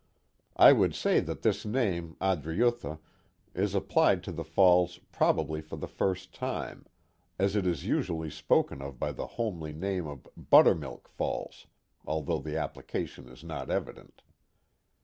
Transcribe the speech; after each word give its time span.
I 0.55 0.73
would 0.73 0.95
say 0.95 1.19
that 1.19 1.43
this 1.43 1.63
name, 1.63 2.17
Adriutha, 2.19 2.97
is 3.53 3.75
applied 3.75 4.23
to 4.23 4.31
the 4.31 4.43
falls 4.43 4.97
probably 5.11 5.61
for 5.61 5.75
the 5.75 5.87
first 5.87 6.33
time, 6.33 6.87
as 7.37 7.55
it 7.55 7.67
is 7.67 7.85
usually 7.85 8.31
spoken 8.31 8.81
of 8.81 8.97
by 8.97 9.11
the 9.11 9.27
homely 9.37 9.73
name 9.73 10.07
of 10.07 10.27
Buttermilk 10.35 11.07
Falls, 11.07 11.67
although 12.03 12.39
the 12.39 12.57
application 12.57 13.29
is 13.29 13.43
not 13.43 13.69
evident. 13.69 14.23